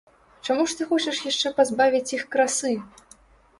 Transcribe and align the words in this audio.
Чаму 0.47 0.63
ж 0.71 0.77
ты 0.79 0.87
хочаш 0.93 1.19
яшчэ 1.27 1.53
пазбавіць 1.61 2.09
іх 2.19 2.27
красы! 2.37 2.75